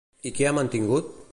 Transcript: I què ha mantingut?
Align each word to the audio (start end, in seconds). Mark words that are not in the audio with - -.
I 0.29 0.31
què 0.39 0.47
ha 0.47 0.53
mantingut? 0.59 1.13